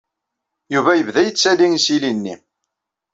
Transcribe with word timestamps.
Yuba 0.73 0.91
yebda 0.95 1.21
yettali 1.23 1.67
isili-nni. 1.77 2.35